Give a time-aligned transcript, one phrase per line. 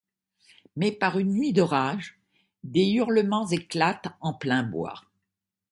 [0.75, 2.19] Mais par une nuit d'orage,
[2.63, 4.99] des hurlements éclatent en plein bois.